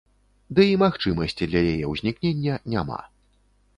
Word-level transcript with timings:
Ды 0.59 0.63
і 0.69 0.77
магчымасці 0.83 1.49
для 1.51 1.61
яе 1.75 1.85
ўзнікнення 1.93 2.59
няма. 2.77 2.99